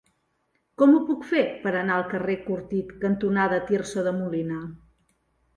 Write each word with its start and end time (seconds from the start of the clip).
Com 0.81 0.93
ho 0.93 1.01
puc 1.09 1.27
fer 1.31 1.43
per 1.65 1.73
anar 1.81 1.99
al 2.01 2.07
carrer 2.15 2.37
Cortit 2.47 2.97
cantonada 3.05 3.63
Tirso 3.71 4.07
de 4.09 4.19
Molina? 4.23 4.65